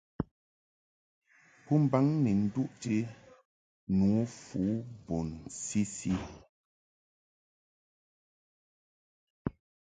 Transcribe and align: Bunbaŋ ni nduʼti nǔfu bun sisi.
Bunbaŋ 1.65 2.05
ni 2.23 2.31
nduʼti 2.43 2.95
nǔfu 3.97 4.63
bun 5.05 5.27
sisi. 5.63 6.13